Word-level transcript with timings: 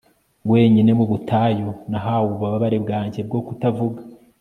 wenyine, 0.51 0.91
mu 0.99 1.05
butayu, 1.11 1.69
nahawe 1.91 2.25
ububabare 2.33 2.77
bwanjye 2.83 3.19
bwo 3.27 3.39
kutavuga 3.47 4.01